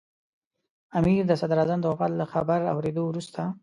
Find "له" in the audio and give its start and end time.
2.19-2.25